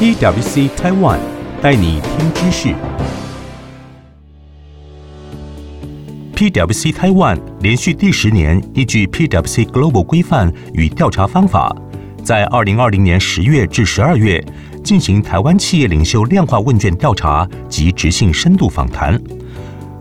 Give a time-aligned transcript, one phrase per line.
[0.00, 1.18] PwC Taiwan
[1.60, 2.72] 带你听知识。
[6.36, 11.74] PwC Taiwan 连续第十年依据 PwC Global 规范与调查方法，
[12.22, 14.40] 在二零二零年十月至十二月
[14.84, 19.20] 进行台湾企业领袖量化问卷调查及质性深度访谈，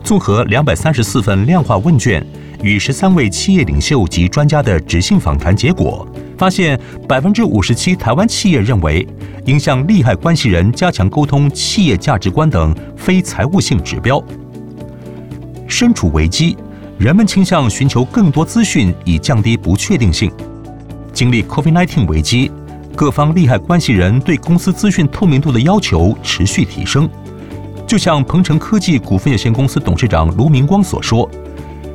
[0.04, 2.24] 综合两百三十四份量化问卷
[2.62, 6.08] 与十三位企业领袖及专家的质性访谈结果。
[6.38, 9.06] 发现百分之五十七台湾企业认为
[9.46, 14.24] 应向利害关系人加强沟通企业价值观等非财务性指标。
[15.68, 16.56] 身处危机，
[16.98, 20.32] 人们倾向寻求更多资讯以降低不确定性。
[21.12, 22.52] 经历 COVID-19 危机，
[22.96, 27.10] 各方利害关系人对公司资讯透明度的要求持续提升。
[27.88, 31.30] 就像鹏程科技股份有限公司董事长卢明光所说：“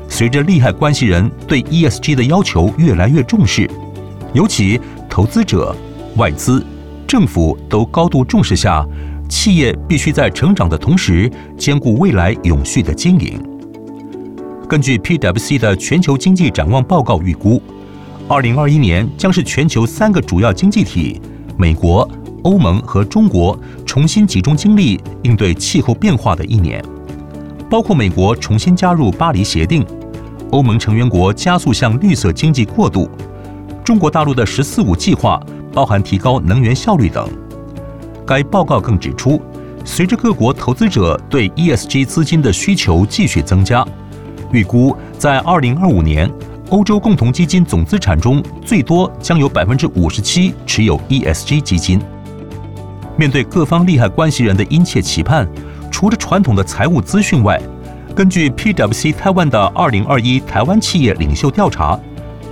[0.08, 3.70] 随着利害关系人对 ESG 的要求越来越重视。”
[4.32, 5.74] 尤其投资者、
[6.16, 6.64] 外资、
[7.06, 8.86] 政府都高度重视下，
[9.28, 13.38] 企业必须在成长的同时兼顾未来永续的经营。
[14.66, 17.62] 根据 PwC 的全球经济展望报告预估，
[18.26, 21.20] 二零二一年将是全球三个主要经济体——
[21.58, 22.08] 美国、
[22.42, 26.82] 欧盟和中国重新集中精力应对气候变化的一年，
[27.68, 29.84] 包括美国重新加入巴黎协定，
[30.52, 33.06] 欧盟成员国加速向绿色经济过渡。
[33.84, 35.40] 中国大陆的“十四五”计划
[35.72, 37.28] 包含提高能源效率等。
[38.24, 39.42] 该报告更指出，
[39.84, 43.84] 随着各国投资者对 ESG 资金的需求继续增加，
[44.52, 46.32] 预估在2025年，
[46.70, 52.00] 欧洲共同基金总资产中最多将有百分之五十七持有 ESG 基金。
[53.16, 55.48] 面对各方利害关系人的殷切期盼，
[55.90, 57.60] 除了传统的财务资讯外，
[58.14, 61.98] 根据 PwC 台湾的2021台湾企业领袖调查。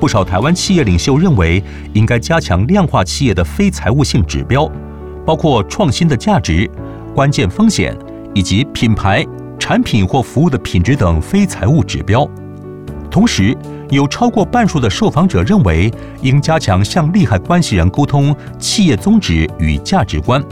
[0.00, 1.62] 不少台湾企业领袖认为，
[1.92, 4.66] 应该加强量化企业的非财务性指标，
[5.26, 6.68] 包括创新的价值、
[7.14, 7.94] 关键风险
[8.34, 9.22] 以及品牌、
[9.58, 12.26] 产品或服务的品质等非财务指标。
[13.10, 13.54] 同时，
[13.90, 20.42] 有超过半数的受访者认为，应加强向利害关系人沟通企业宗旨与价值观、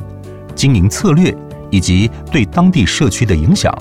[0.55, 1.35] 经营策略
[1.71, 3.73] 以及对当地社区的影响，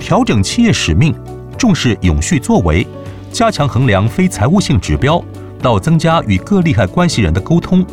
[0.00, 1.14] 调整企业使命，
[1.56, 2.84] 重视永续作为。
[3.32, 5.20] 加强衡量非财务性指标，
[5.60, 7.84] 到增加与各利害关系人的沟通，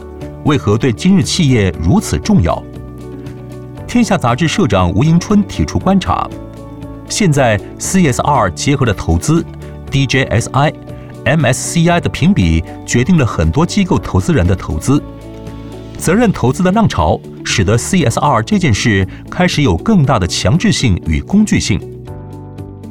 [0.43, 2.61] 为何对今日企业如此重要？
[3.87, 6.29] 天下杂志社长吴迎春提出观察：
[7.07, 9.43] 现在 CSR 结合了投资
[9.89, 10.73] ，DJSI、
[11.23, 15.01] MSCI 的评比决定了很多机构投资人的投资。
[15.97, 21.79] 责任投资的浪潮，使得 CSR 这件事开始有更大的强制性与工具性。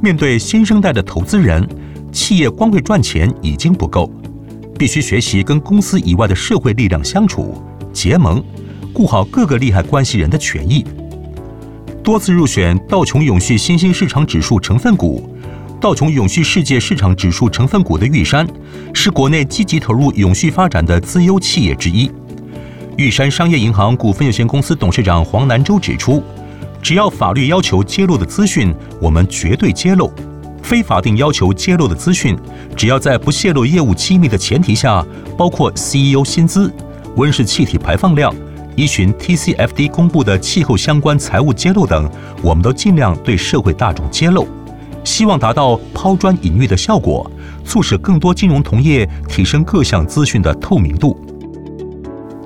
[0.00, 1.69] 面对新生代的投资人。
[2.12, 4.10] 企业光会赚钱已经不够，
[4.78, 8.42] 必须学习跟公司以外的社会力量相处、结盟，
[8.92, 10.84] 顾好各个利害关系人的权益。
[12.02, 15.28] 多次入选道琼永续新兴市场指数成分股、
[15.80, 18.46] 道琼永续世界市场指数成分股的玉山，
[18.94, 22.10] 是国内积极投入永续发展的资优企业之一。
[22.96, 26.22] 玉山商业银行股份有限公司董事长黄南洲指出，
[26.82, 30.10] 只要法律要求揭露的资讯，我们绝对揭露。
[30.68, 32.36] 非法定要求揭露的资讯，
[32.76, 35.02] 只要在不泄露业务机密的前提下，
[35.34, 36.70] 包括 CEO 薪资、
[37.16, 38.34] 温室气体排放量、
[38.76, 42.06] 依循 TCFD 公布的气候相关财务揭露等，
[42.42, 44.46] 我们都尽量对社会大众揭露，
[45.04, 47.30] 希望达到抛砖引玉的效果，
[47.64, 51.18] 促使更多金融同业提升各项资讯的透明度。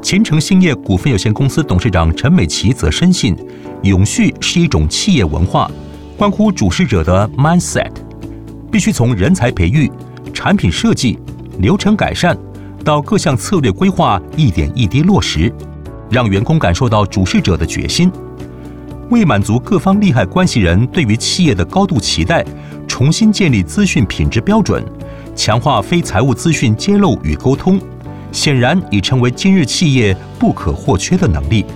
[0.01, 3.37] 前程兴业股份有限公司董事长陈美琪则深信，
[3.83, 5.69] 永续是一种企业文化，
[6.17, 7.91] 关乎主事者的 mindset。
[8.73, 9.89] 必须从人才培育、
[10.33, 11.19] 产品设计、
[11.59, 12.37] 流程改善
[12.83, 15.53] 到各项策略规划，一点一滴落实，
[16.11, 18.11] 让员工感受到主事者的决心。
[19.11, 22.43] 为满足各方利害关系人对于企业的高度期待，
[22.89, 24.83] 重新建立资讯品质标准，
[25.37, 27.79] 强化非财务资讯揭露与沟通，
[28.33, 31.67] 显然已成为今日企业不可或缺的能力。